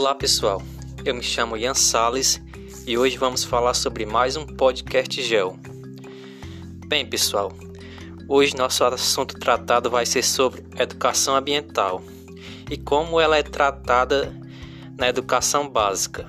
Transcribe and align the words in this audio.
Olá 0.00 0.14
pessoal, 0.14 0.62
eu 1.04 1.12
me 1.12 1.24
chamo 1.24 1.56
Ian 1.56 1.74
Sales 1.74 2.40
e 2.86 2.96
hoje 2.96 3.18
vamos 3.18 3.42
falar 3.42 3.74
sobre 3.74 4.06
mais 4.06 4.36
um 4.36 4.46
podcast 4.46 5.20
Gel. 5.20 5.58
Bem 6.86 7.04
pessoal, 7.04 7.52
hoje 8.28 8.56
nosso 8.56 8.84
assunto 8.84 9.36
tratado 9.40 9.90
vai 9.90 10.06
ser 10.06 10.22
sobre 10.22 10.64
educação 10.78 11.34
ambiental 11.34 12.00
e 12.70 12.76
como 12.76 13.20
ela 13.20 13.38
é 13.38 13.42
tratada 13.42 14.32
na 14.96 15.08
educação 15.08 15.68
básica. 15.68 16.28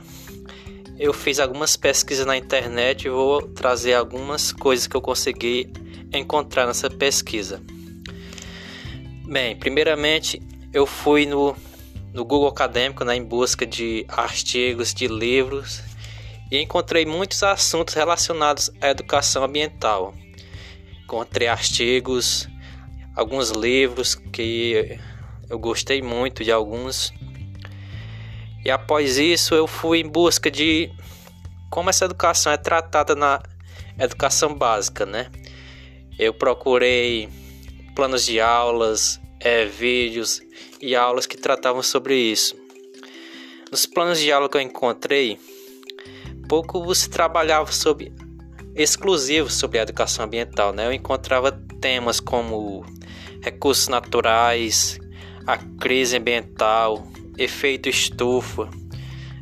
Eu 0.97 1.13
fiz 1.13 1.39
algumas 1.39 1.77
pesquisas 1.77 2.25
na 2.25 2.35
internet 2.35 3.05
e 3.05 3.11
vou 3.11 3.43
trazer 3.49 3.93
algumas 3.93 4.51
coisas 4.51 4.87
que 4.87 4.97
eu 4.97 5.01
consegui 5.01 5.71
encontrar 6.11 6.65
nessa 6.65 6.89
pesquisa. 6.89 7.61
Bem, 9.27 9.55
primeiramente 9.55 10.41
eu 10.73 10.87
fui 10.87 11.27
no, 11.27 11.55
no 12.13 12.25
Google 12.25 12.47
Acadêmico 12.47 13.03
né, 13.03 13.15
em 13.15 13.23
busca 13.23 13.65
de 13.65 14.05
artigos, 14.07 14.93
de 14.93 15.07
livros 15.07 15.81
e 16.51 16.57
encontrei 16.57 17.05
muitos 17.05 17.43
assuntos 17.43 17.93
relacionados 17.93 18.71
à 18.81 18.89
educação 18.89 19.43
ambiental. 19.43 20.13
Encontrei 21.03 21.47
artigos, 21.47 22.47
alguns 23.15 23.51
livros 23.51 24.15
que 24.15 24.99
eu 25.49 25.59
gostei 25.59 26.01
muito 26.01 26.43
de 26.43 26.51
alguns. 26.51 27.13
E 28.63 28.69
após 28.69 29.17
isso 29.17 29.53
eu 29.53 29.67
fui 29.67 29.99
em 29.99 30.07
busca 30.07 30.49
de 30.49 30.91
como 31.69 31.89
essa 31.89 32.05
educação 32.05 32.51
é 32.51 32.57
tratada 32.57 33.15
na 33.15 33.41
educação 33.97 34.53
básica, 34.53 35.05
né? 35.05 35.29
Eu 36.17 36.33
procurei 36.33 37.29
planos 37.95 38.25
de 38.25 38.39
aulas, 38.39 39.21
é, 39.39 39.65
vídeos 39.65 40.41
e 40.81 40.95
aulas 40.95 41.25
que 41.25 41.37
tratavam 41.37 41.83
sobre 41.83 42.15
isso. 42.15 42.55
Nos 43.71 43.85
planos 43.85 44.19
de 44.19 44.31
aula 44.31 44.49
que 44.49 44.57
eu 44.57 44.61
encontrei, 44.61 45.37
pouco 46.47 46.93
se 46.95 47.09
trabalhava 47.09 47.71
sobre 47.71 48.11
exclusivo 48.75 49.49
sobre 49.49 49.79
a 49.79 49.83
educação 49.83 50.25
ambiental, 50.25 50.73
né? 50.73 50.87
Eu 50.87 50.93
encontrava 50.93 51.51
temas 51.81 52.19
como 52.19 52.85
recursos 53.41 53.87
naturais, 53.87 54.99
a 55.45 55.57
crise 55.57 56.17
ambiental, 56.17 57.07
efeito 57.37 57.89
estufa, 57.89 58.69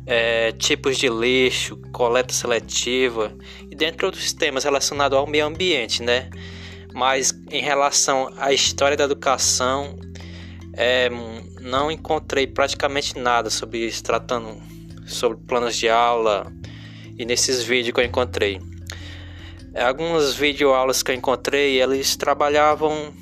é, 0.06 0.52
tipos 0.52 0.96
de 0.96 1.08
lixo, 1.08 1.76
coleta 1.92 2.32
seletiva 2.32 3.36
e 3.70 3.74
dentre 3.74 4.06
outros 4.06 4.32
temas 4.32 4.64
relacionados 4.64 5.16
ao 5.18 5.26
meio 5.26 5.46
ambiente, 5.46 6.02
né? 6.02 6.30
Mas 6.94 7.32
em 7.50 7.60
relação 7.60 8.32
à 8.36 8.52
história 8.52 8.96
da 8.96 9.04
educação, 9.04 9.98
é, 10.74 11.08
não 11.60 11.90
encontrei 11.90 12.46
praticamente 12.46 13.18
nada 13.18 13.50
sobre 13.50 13.78
isso, 13.78 14.02
tratando 14.02 14.60
sobre 15.06 15.38
planos 15.46 15.76
de 15.76 15.88
aula 15.88 16.52
e 17.18 17.24
nesses 17.24 17.62
vídeos 17.62 17.94
que 17.94 18.00
eu 18.00 18.04
encontrei. 18.04 18.60
Algumas 19.74 20.34
videoaulas 20.34 21.02
que 21.02 21.10
eu 21.10 21.14
encontrei, 21.14 21.80
eles 21.80 22.16
trabalhavam 22.16 23.12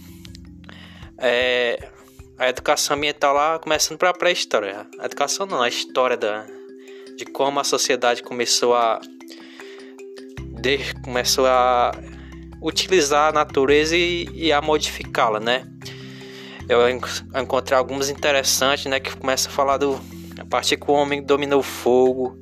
é, 1.18 1.90
a 2.38 2.48
educação 2.48 2.96
ambiental 2.96 3.34
lá, 3.34 3.58
começando 3.58 3.98
para 3.98 4.10
a 4.10 4.14
pré-história. 4.14 4.86
A 4.98 5.06
educação 5.06 5.46
não, 5.46 5.62
a 5.62 5.68
história 5.68 6.16
da, 6.16 6.46
de 7.16 7.24
como 7.24 7.58
a 7.58 7.64
sociedade 7.64 8.22
começou 8.22 8.74
a 8.74 9.00
de, 10.60 10.78
começou 11.02 11.46
a 11.46 11.92
utilizar 12.60 13.30
a 13.30 13.32
natureza 13.32 13.96
e, 13.96 14.28
e 14.34 14.52
a 14.52 14.60
modificá-la, 14.60 15.40
né? 15.40 15.66
Eu 16.68 16.88
encontrei 16.88 17.78
alguns 17.78 18.08
interessantes, 18.08 18.86
né? 18.86 18.98
Que 18.98 19.16
começa 19.16 19.48
a 19.48 19.52
falar 19.52 19.76
do 19.76 20.00
a 20.38 20.44
partir 20.44 20.76
que 20.76 20.90
o 20.90 20.94
homem 20.94 21.22
dominou 21.22 21.60
o 21.60 21.62
fogo, 21.62 22.38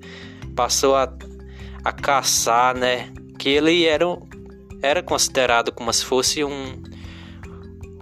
passou 0.57 0.97
a, 0.97 1.13
a 1.85 1.93
caçar, 1.93 2.77
né? 2.77 3.13
Que 3.39 3.51
ele 3.51 3.85
era, 3.85 4.05
era 4.83 5.03
considerado 5.03 5.73
como 5.73 5.93
se 5.93 6.05
fosse 6.05 6.43
um, 6.43 6.83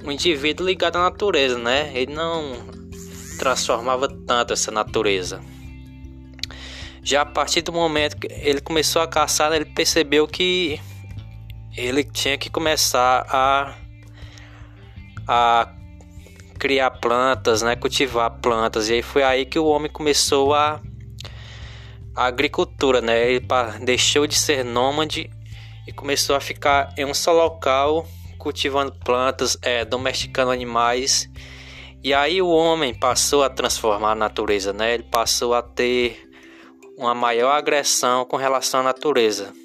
um 0.04 0.10
indivíduo 0.10 0.66
ligado 0.66 0.96
à 0.96 1.02
natureza, 1.02 1.58
né? 1.58 1.92
Ele 1.94 2.12
não 2.12 2.52
transformava 3.38 4.08
tanto 4.08 4.52
essa 4.52 4.70
natureza. 4.70 5.40
Já 7.02 7.22
a 7.22 7.26
partir 7.26 7.62
do 7.62 7.72
momento 7.72 8.16
que 8.16 8.28
ele 8.30 8.60
começou 8.60 9.02
a 9.02 9.08
caçar, 9.08 9.50
né, 9.50 9.56
ele 9.56 9.64
percebeu 9.64 10.26
que 10.28 10.80
ele 11.76 12.04
tinha 12.04 12.36
que 12.36 12.50
começar 12.50 13.26
a, 13.28 13.74
a 15.26 15.74
criar 16.58 16.90
plantas, 16.90 17.62
né, 17.62 17.74
cultivar 17.74 18.30
plantas. 18.40 18.88
E 18.88 18.94
aí 18.94 19.02
foi 19.02 19.22
aí 19.22 19.44
que 19.46 19.58
o 19.58 19.66
homem 19.66 19.90
começou 19.90 20.54
a, 20.54 20.80
a 22.14 22.26
agricultura, 22.26 23.00
né? 23.00 23.30
Ele 23.30 23.46
deixou 23.84 24.26
de 24.26 24.34
ser 24.34 24.64
nômade 24.64 25.30
e 25.86 25.92
começou 25.92 26.36
a 26.36 26.40
ficar 26.40 26.92
em 26.96 27.04
um 27.04 27.14
só 27.14 27.32
local 27.32 28.06
cultivando 28.38 28.92
plantas, 28.92 29.56
é, 29.62 29.84
domesticando 29.84 30.50
animais. 30.50 31.28
E 32.02 32.12
aí 32.12 32.42
o 32.42 32.48
homem 32.48 32.92
passou 32.92 33.44
a 33.44 33.48
transformar 33.48 34.12
a 34.12 34.16
natureza, 34.16 34.72
né? 34.72 34.94
Ele 34.94 35.04
passou 35.04 35.54
a 35.54 35.62
ter 35.62 36.28
uma 36.98 37.14
maior 37.14 37.52
agressão 37.52 38.24
com 38.24 38.36
relação 38.36 38.80
à 38.80 38.82
natureza 38.82 39.61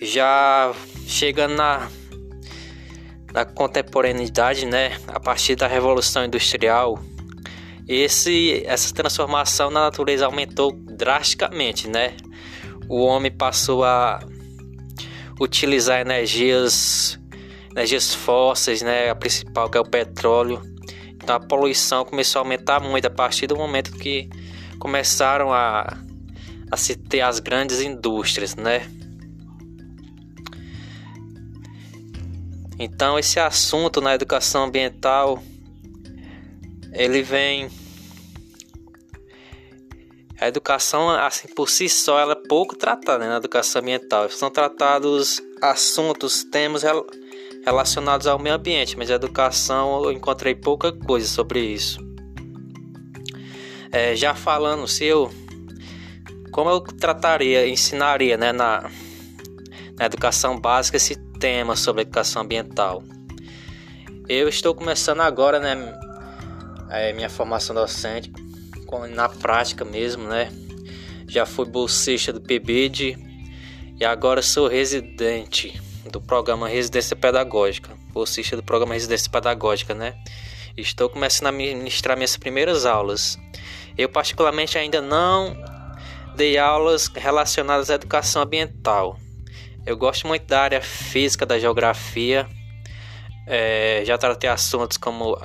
já 0.00 0.72
chegando 1.06 1.54
na, 1.54 1.88
na 3.32 3.44
contemporaneidade, 3.44 4.64
né, 4.66 4.98
a 5.08 5.20
partir 5.20 5.56
da 5.56 5.66
Revolução 5.66 6.24
Industrial, 6.24 6.98
esse, 7.86 8.62
essa 8.66 8.94
transformação 8.94 9.70
na 9.70 9.80
natureza 9.80 10.24
aumentou 10.24 10.72
drasticamente, 10.72 11.88
né? 11.88 12.16
O 12.88 13.00
homem 13.02 13.32
passou 13.32 13.84
a 13.84 14.20
utilizar 15.40 16.00
energias, 16.00 17.18
energias 17.72 18.14
fósseis, 18.14 18.80
né? 18.80 19.10
A 19.10 19.14
principal 19.16 19.68
que 19.68 19.76
é 19.76 19.80
o 19.80 19.84
petróleo. 19.84 20.62
Então 21.14 21.34
a 21.34 21.40
poluição 21.40 22.04
começou 22.04 22.38
a 22.38 22.42
aumentar 22.44 22.78
muito 22.78 23.06
a 23.06 23.10
partir 23.10 23.48
do 23.48 23.56
momento 23.56 23.90
que 23.92 24.30
começaram 24.78 25.52
a, 25.52 25.98
a 26.70 26.76
se 26.76 26.94
ter 26.94 27.22
as 27.22 27.40
grandes 27.40 27.80
indústrias, 27.80 28.54
né? 28.54 28.88
Então 32.82 33.18
esse 33.18 33.38
assunto 33.38 34.00
na 34.00 34.14
educação 34.14 34.64
ambiental 34.64 35.42
ele 36.94 37.22
vem 37.22 37.70
a 40.40 40.48
educação 40.48 41.10
assim 41.10 41.46
por 41.48 41.68
si 41.68 41.90
só 41.90 42.18
ela 42.18 42.32
é 42.32 42.48
pouco 42.48 42.74
tratada 42.74 43.18
né, 43.18 43.28
na 43.28 43.36
educação 43.36 43.82
ambiental. 43.82 44.30
São 44.30 44.50
tratados 44.50 45.42
assuntos, 45.60 46.42
temas 46.44 46.82
relacionados 47.66 48.26
ao 48.26 48.38
meio 48.38 48.56
ambiente, 48.56 48.96
mas 48.96 49.10
a 49.10 49.14
educação 49.14 50.02
eu 50.02 50.10
encontrei 50.10 50.54
pouca 50.54 50.90
coisa 50.90 51.28
sobre 51.28 51.60
isso. 51.60 52.00
É, 53.92 54.16
já 54.16 54.34
falando, 54.34 54.88
se 54.88 55.04
eu 55.04 55.30
como 56.50 56.70
eu 56.70 56.80
trataria, 56.80 57.68
ensinaria, 57.68 58.38
né, 58.38 58.52
na, 58.52 58.90
na 59.98 60.06
educação 60.06 60.58
básica 60.58 60.96
esse 60.96 61.14
tema 61.40 61.74
sobre 61.74 62.02
educação 62.02 62.42
ambiental. 62.42 63.02
Eu 64.28 64.46
estou 64.46 64.74
começando 64.74 65.20
agora, 65.20 65.58
né, 65.58 65.98
a 66.90 67.12
minha 67.14 67.30
formação 67.30 67.74
docente, 67.74 68.30
na 69.14 69.28
prática 69.28 69.84
mesmo, 69.84 70.24
né? 70.24 70.52
Já 71.26 71.46
fui 71.46 71.64
bolsista 71.64 72.32
do 72.32 72.40
PIBID 72.40 73.16
e 73.98 74.04
agora 74.04 74.42
sou 74.42 74.68
residente 74.68 75.80
do 76.10 76.20
programa 76.20 76.68
Residência 76.68 77.16
Pedagógica, 77.16 77.90
bolsista 78.12 78.56
do 78.56 78.62
programa 78.62 78.94
Residência 78.94 79.30
Pedagógica, 79.30 79.94
né? 79.94 80.14
Estou 80.76 81.08
começando 81.08 81.46
a 81.46 81.52
ministrar 81.52 82.16
minhas 82.16 82.36
primeiras 82.36 82.84
aulas. 82.84 83.38
Eu 83.96 84.08
particularmente 84.08 84.76
ainda 84.76 85.00
não 85.00 85.56
dei 86.36 86.58
aulas 86.58 87.08
relacionadas 87.14 87.90
à 87.90 87.94
educação 87.94 88.42
ambiental. 88.42 89.19
Eu 89.86 89.96
gosto 89.96 90.26
muito 90.26 90.46
da 90.46 90.60
área 90.60 90.80
física, 90.80 91.46
da 91.46 91.58
geografia. 91.58 92.46
É, 93.46 94.02
já 94.04 94.18
tratei 94.18 94.48
assuntos 94.48 94.96
como 94.96 95.36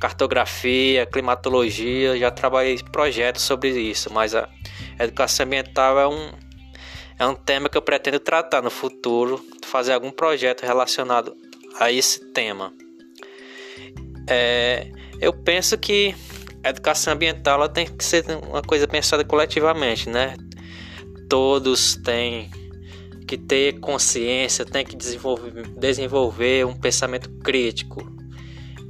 cartografia, 0.00 1.06
climatologia, 1.06 2.18
já 2.18 2.30
trabalhei 2.30 2.76
projetos 2.90 3.42
sobre 3.42 3.70
isso, 3.70 4.12
mas 4.12 4.34
a 4.34 4.48
educação 4.98 5.46
ambiental 5.46 5.98
é 5.98 6.08
um, 6.08 6.32
é 7.18 7.26
um 7.26 7.34
tema 7.34 7.68
que 7.68 7.76
eu 7.78 7.82
pretendo 7.82 8.18
tratar 8.18 8.62
no 8.62 8.70
futuro, 8.70 9.44
fazer 9.64 9.92
algum 9.92 10.10
projeto 10.10 10.62
relacionado 10.64 11.36
a 11.78 11.90
esse 11.90 12.32
tema. 12.32 12.72
É, 14.28 14.90
eu 15.20 15.32
penso 15.32 15.78
que 15.78 16.14
a 16.64 16.70
educação 16.70 17.12
ambiental 17.12 17.68
tem 17.68 17.86
que 17.86 18.04
ser 18.04 18.24
uma 18.48 18.62
coisa 18.62 18.86
pensada 18.86 19.24
coletivamente, 19.24 20.08
né? 20.08 20.36
Todos 21.28 21.96
têm 21.96 22.50
que 23.32 23.38
ter 23.38 23.80
consciência, 23.80 24.62
tem 24.62 24.84
que 24.84 24.94
desenvolver, 24.94 25.66
desenvolver 25.68 26.66
um 26.66 26.74
pensamento 26.74 27.30
crítico 27.38 28.06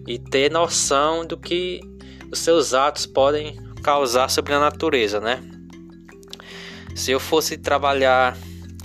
e 0.05 0.19
ter 0.19 0.51
noção 0.51 1.25
do 1.25 1.37
que 1.37 1.81
os 2.29 2.41
seus 2.41 2.75
atos 2.75 3.07
podem 3.07 3.57
causar 3.85 4.29
sobre 4.29 4.53
a 4.53 4.59
natureza, 4.59 5.21
né? 5.21 5.41
Se 6.93 7.13
eu 7.13 7.21
fosse 7.21 7.57
trabalhar 7.57 8.37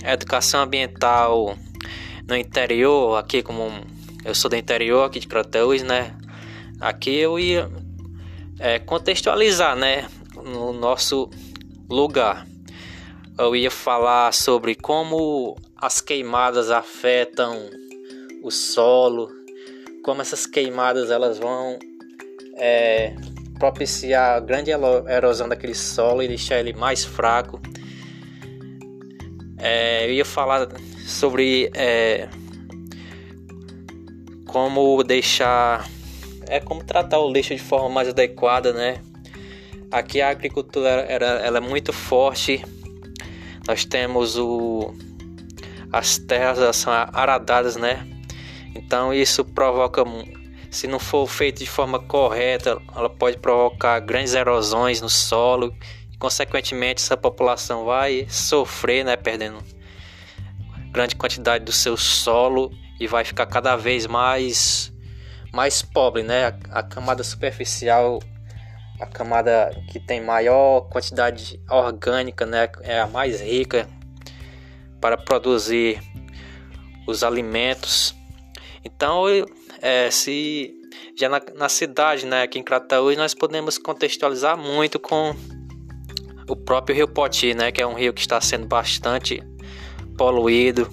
educação 0.04 0.62
ambiental 0.62 1.58
no 2.28 2.36
interior, 2.36 3.16
aqui 3.16 3.42
como 3.42 3.68
eu 4.24 4.36
sou 4.36 4.48
do 4.48 4.54
interior 4.54 5.06
aqui 5.06 5.18
de 5.18 5.26
Crateus, 5.26 5.82
né? 5.82 6.16
Aqui 6.80 7.16
eu 7.16 7.36
ia 7.36 7.68
é, 8.60 8.78
contextualizar, 8.78 9.74
né? 9.74 10.08
No 10.36 10.72
nosso 10.72 11.28
lugar. 11.90 12.46
Eu 13.38 13.54
ia 13.54 13.70
falar 13.70 14.34
sobre 14.34 14.74
como 14.74 15.56
as 15.76 16.00
queimadas 16.00 16.70
afetam 16.72 17.70
o 18.42 18.50
solo, 18.50 19.30
como 20.02 20.20
essas 20.20 20.44
queimadas 20.44 21.08
elas 21.08 21.38
vão 21.38 21.78
é, 22.56 23.14
propiciar 23.58 24.36
a 24.36 24.40
grande 24.40 24.72
erosão 24.72 25.48
daquele 25.48 25.74
solo 25.74 26.20
e 26.20 26.26
deixar 26.26 26.58
ele 26.58 26.72
mais 26.72 27.04
fraco. 27.04 27.60
É, 29.56 30.06
eu 30.06 30.12
ia 30.14 30.24
falar 30.24 30.68
sobre 31.06 31.70
é, 31.74 32.28
como 34.46 35.04
deixar, 35.04 35.88
é 36.48 36.58
como 36.58 36.82
tratar 36.82 37.20
o 37.20 37.32
lixo 37.32 37.54
de 37.54 37.62
forma 37.62 37.88
mais 37.88 38.08
adequada, 38.08 38.72
né? 38.72 39.00
Aqui 39.92 40.20
a 40.20 40.30
agricultura 40.30 41.06
era, 41.08 41.26
ela 41.40 41.58
é 41.58 41.60
muito 41.60 41.92
forte. 41.92 42.64
Nós 43.68 43.84
temos 43.84 44.38
o, 44.38 44.94
as 45.92 46.16
terras 46.16 46.74
são 46.74 46.90
aradadas, 46.90 47.76
né? 47.76 48.08
Então 48.74 49.12
isso 49.12 49.44
provoca 49.44 50.02
se 50.70 50.86
não 50.86 50.98
for 50.98 51.26
feito 51.26 51.58
de 51.58 51.66
forma 51.66 51.98
correta, 51.98 52.80
ela 52.96 53.10
pode 53.10 53.36
provocar 53.36 54.00
grandes 54.00 54.32
erosões 54.32 55.02
no 55.02 55.08
solo 55.10 55.74
e, 56.10 56.16
consequentemente, 56.16 57.02
essa 57.02 57.16
população 57.16 57.84
vai 57.84 58.26
sofrer, 58.28 59.04
né, 59.04 59.16
perdendo 59.16 59.62
grande 60.90 61.14
quantidade 61.14 61.64
do 61.64 61.72
seu 61.72 61.96
solo 61.96 62.70
e 62.98 63.06
vai 63.06 63.22
ficar 63.22 63.46
cada 63.46 63.76
vez 63.76 64.06
mais 64.06 64.90
mais 65.52 65.82
pobre, 65.82 66.22
né? 66.22 66.46
A, 66.46 66.78
a 66.78 66.82
camada 66.82 67.22
superficial, 67.22 68.20
a 69.00 69.06
camada 69.06 69.70
que 69.90 70.00
tem 70.00 70.20
maior 70.20 70.82
quantidade 70.88 71.60
orgânica, 71.70 72.44
né, 72.44 72.68
é 72.82 73.00
a 73.00 73.06
mais 73.06 73.40
rica 73.40 73.88
para 75.00 75.16
produzir 75.16 76.00
os 77.06 77.22
alimentos. 77.22 78.14
Então, 78.84 79.24
é, 79.80 80.10
se 80.10 80.74
já 81.16 81.28
na, 81.28 81.40
na, 81.54 81.68
cidade, 81.68 82.26
né, 82.26 82.42
aqui 82.42 82.58
em 82.58 82.62
Crateús, 82.62 83.16
nós 83.16 83.34
podemos 83.34 83.78
contextualizar 83.78 84.56
muito 84.56 84.98
com 84.98 85.34
o 86.48 86.56
próprio 86.56 86.96
Rio 86.96 87.08
Poti, 87.08 87.54
né, 87.54 87.70
que 87.70 87.82
é 87.82 87.86
um 87.86 87.94
rio 87.94 88.12
que 88.12 88.20
está 88.20 88.40
sendo 88.40 88.66
bastante 88.66 89.42
poluído. 90.16 90.90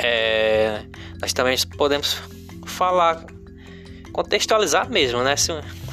É, 0.00 0.84
nós 1.20 1.32
também 1.32 1.56
podemos 1.76 2.18
falar, 2.66 3.24
contextualizar 4.12 4.90
mesmo, 4.90 5.22
né, 5.22 5.36
se 5.36 5.52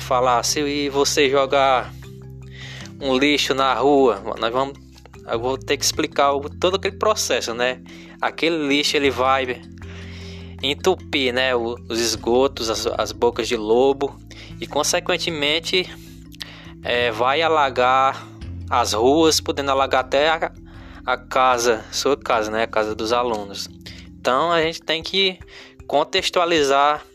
falar 0.09 0.41
se 0.41 0.89
você 0.89 1.29
jogar 1.29 1.93
um 2.99 3.15
lixo 3.15 3.53
na 3.53 3.75
rua, 3.75 4.35
nós 4.39 4.51
vamos 4.51 4.73
eu 5.31 5.39
vou 5.39 5.55
ter 5.55 5.77
que 5.77 5.85
explicar 5.85 6.31
todo 6.59 6.77
aquele 6.77 6.97
processo, 6.97 7.53
né? 7.53 7.79
Aquele 8.19 8.67
lixo 8.67 8.97
ele 8.97 9.11
vai 9.11 9.61
entupir 10.63 11.31
né, 11.31 11.55
os 11.55 11.99
esgotos, 11.99 12.71
as, 12.71 12.87
as 12.87 13.11
bocas 13.11 13.47
de 13.47 13.55
lobo 13.55 14.19
e, 14.59 14.65
consequentemente, 14.65 15.87
é, 16.83 17.11
vai 17.11 17.43
alagar 17.43 18.27
as 18.67 18.93
ruas, 18.93 19.39
podendo 19.39 19.69
alagar 19.69 20.01
até 20.01 20.27
a, 20.27 20.51
a 21.05 21.17
casa, 21.17 21.85
sua 21.91 22.17
casa, 22.17 22.49
né, 22.49 22.63
a 22.63 22.67
casa 22.67 22.95
dos 22.95 23.13
alunos. 23.13 23.69
Então, 24.19 24.51
a 24.51 24.59
gente 24.63 24.81
tem 24.81 25.03
que 25.03 25.37
contextualizar 25.85 27.05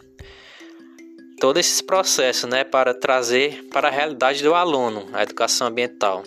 todos 1.44 1.60
esses 1.60 1.82
processos, 1.82 2.48
né, 2.48 2.64
para 2.64 2.94
trazer 2.94 3.68
para 3.70 3.88
a 3.88 3.90
realidade 3.90 4.42
do 4.42 4.54
aluno 4.54 5.04
a 5.12 5.22
educação 5.22 5.66
ambiental. 5.66 6.22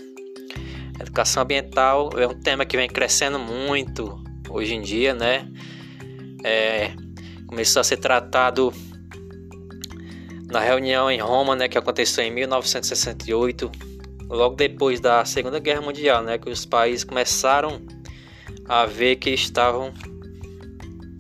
A 1.00 1.02
educação 1.02 1.42
ambiental 1.42 2.12
é 2.16 2.28
um 2.28 2.40
tema 2.40 2.64
que 2.68 2.78
vem 2.78 2.88
crescendo 2.88 3.40
muito 3.40 4.24
hoje 4.48 4.76
em 4.76 4.82
dia, 4.84 5.16
né? 5.16 5.50
É, 6.44 6.92
começou 7.48 7.80
a 7.80 7.84
ser 7.84 7.98
tratado 7.98 8.72
na 10.52 10.60
reunião 10.60 11.10
em 11.10 11.20
Roma, 11.20 11.56
né, 11.56 11.68
que 11.68 11.80
aconteceu 11.80 12.24
em 12.24 12.30
1968, 12.30 13.72
logo 14.30 14.56
depois 14.56 15.00
da 15.00 15.26
Segunda 15.26 15.58
Guerra 15.58 15.82
Mundial, 15.82 16.22
né, 16.22 16.38
que 16.38 16.48
os 16.48 16.64
países 16.64 17.04
começaram 17.04 17.82
a 18.70 18.86
ver 18.86 19.16
que 19.16 19.32
estavam 19.32 19.92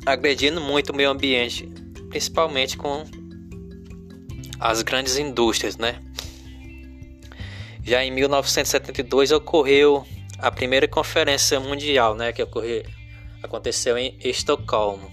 agredindo 0.06 0.62
muito 0.62 0.92
o 0.92 0.96
meio 0.96 1.10
ambiente, 1.10 1.68
principalmente 2.12 2.78
com 2.78 3.04
as 4.60 4.82
grandes 4.82 5.18
indústrias, 5.18 5.78
né? 5.78 6.02
Já 7.84 8.04
em 8.04 8.12
1972 8.12 9.32
ocorreu 9.32 10.06
a 10.38 10.52
primeira 10.52 10.88
conferência 10.88 11.60
mundial, 11.60 12.16
né, 12.16 12.32
que 12.32 12.44
ocorreu, 12.44 12.84
aconteceu 13.42 13.98
em 13.98 14.18
Estocolmo. 14.24 15.10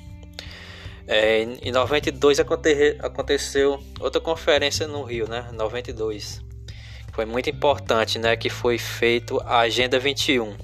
É, 1.06 1.42
em 1.42 1.70
92 1.70 2.40
aconte 2.40 2.96
aconteceu 3.00 3.78
outra 4.00 4.20
conferência 4.20 4.88
no 4.88 5.02
Rio, 5.02 5.28
né? 5.28 5.50
92. 5.52 6.42
Foi 7.12 7.26
muito 7.26 7.50
importante, 7.50 8.18
né? 8.18 8.34
Que 8.36 8.48
foi 8.48 8.78
feito 8.78 9.38
a 9.44 9.60
Agenda 9.60 9.98
21. 9.98 10.56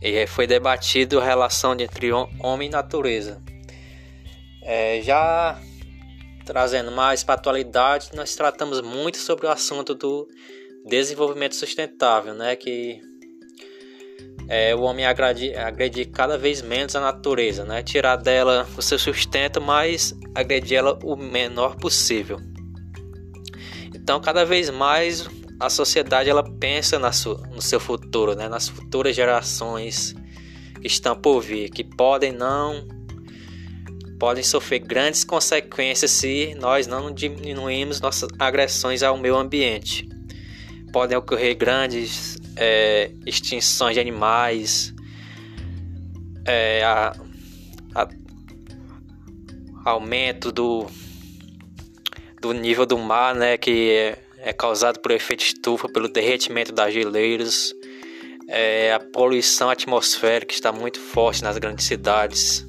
E 0.00 0.26
foi 0.28 0.46
debatido 0.46 1.20
a 1.20 1.24
relação 1.24 1.76
entre 1.78 2.12
homem 2.12 2.68
e 2.68 2.70
natureza. 2.70 3.42
É, 4.62 5.00
já 5.02 5.60
trazendo 6.46 6.92
mais 6.92 7.24
para 7.24 7.34
a 7.34 7.38
atualidade, 7.38 8.10
nós 8.14 8.34
tratamos 8.34 8.80
muito 8.80 9.18
sobre 9.18 9.46
o 9.46 9.50
assunto 9.50 9.94
do 9.94 10.28
desenvolvimento 10.86 11.56
sustentável, 11.56 12.32
né? 12.32 12.54
Que 12.54 13.00
é, 14.48 14.74
o 14.74 14.82
homem 14.82 15.04
agredir, 15.04 15.58
agredir 15.58 16.08
cada 16.10 16.38
vez 16.38 16.62
menos 16.62 16.94
a 16.94 17.00
natureza, 17.00 17.64
né? 17.64 17.82
tirar 17.82 18.14
dela 18.14 18.66
o 18.76 18.80
seu 18.80 18.96
sustento, 18.96 19.60
mas 19.60 20.14
agredir 20.34 20.78
ela 20.78 20.96
o 21.02 21.16
menor 21.16 21.76
possível. 21.76 22.38
Então, 23.92 24.20
cada 24.20 24.44
vez 24.44 24.70
mais 24.70 25.28
a 25.58 25.68
sociedade 25.68 26.30
ela 26.30 26.44
pensa 26.60 26.96
na 26.96 27.10
no 27.50 27.60
seu 27.60 27.80
futuro, 27.80 28.36
né? 28.36 28.48
nas 28.48 28.68
futuras 28.68 29.16
gerações 29.16 30.14
que 30.80 30.86
estão 30.86 31.16
por 31.16 31.40
vir, 31.40 31.70
que 31.70 31.82
podem 31.82 32.30
não 32.30 32.86
podem 34.18 34.42
sofrer 34.42 34.80
grandes 34.80 35.24
consequências 35.24 36.10
se 36.10 36.54
nós 36.54 36.86
não 36.86 37.12
diminuirmos 37.12 38.00
nossas 38.00 38.28
agressões 38.38 39.02
ao 39.02 39.16
meio 39.16 39.36
ambiente. 39.36 40.08
Podem 40.92 41.16
ocorrer 41.16 41.56
grandes 41.56 42.38
é, 42.56 43.10
extinções 43.26 43.94
de 43.94 44.00
animais, 44.00 44.94
é, 46.46 46.82
a, 46.84 47.14
a, 47.94 48.08
aumento 49.84 50.50
do, 50.50 50.86
do 52.40 52.52
nível 52.52 52.86
do 52.86 52.96
mar, 52.96 53.34
né, 53.34 53.56
que 53.56 53.90
é, 53.90 54.18
é 54.38 54.52
causado 54.52 55.00
por 55.00 55.10
efeito 55.10 55.44
estufa, 55.44 55.88
pelo 55.88 56.08
derretimento 56.08 56.72
das 56.72 56.94
geleiras, 56.94 57.74
é, 58.48 58.92
a 58.92 59.00
poluição 59.00 59.68
atmosférica 59.68 60.54
está 60.54 60.72
muito 60.72 61.00
forte 61.00 61.42
nas 61.42 61.58
grandes 61.58 61.84
cidades. 61.84 62.64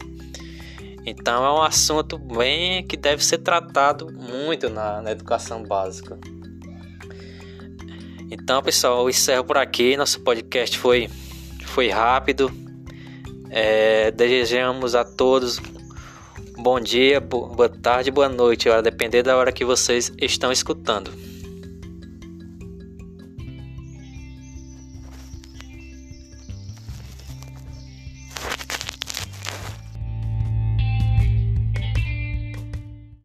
Então 1.10 1.46
é 1.46 1.52
um 1.54 1.62
assunto 1.62 2.18
bem 2.18 2.86
que 2.86 2.98
deve 2.98 3.24
ser 3.24 3.38
tratado 3.38 4.12
muito 4.12 4.70
na, 4.70 5.02
na 5.02 5.12
educação 5.12 5.64
básica. 5.64 6.20
Então, 8.30 8.62
pessoal, 8.62 9.04
eu 9.04 9.10
encerro 9.10 9.46
por 9.46 9.58
aqui. 9.58 9.96
Nosso 9.96 10.20
podcast 10.20 10.78
foi, 10.78 11.10
foi 11.66 11.88
rápido. 11.88 12.52
É, 13.50 14.12
desejamos 14.12 14.96
a 14.96 15.06
todos 15.06 15.62
bom 16.58 16.80
dia, 16.80 17.22
boa 17.22 17.70
tarde, 17.70 18.12
boa 18.12 18.28
noite, 18.28 18.68
a 18.70 18.82
depender 18.82 19.24
da 19.24 19.38
hora 19.38 19.54
que 19.54 19.64
vocês 19.64 20.12
estão 20.20 20.52
escutando. 20.52 21.14